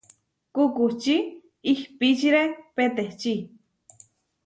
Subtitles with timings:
[0.55, 1.15] Kukuči
[1.71, 2.41] ihpíčire
[2.75, 3.35] peteči.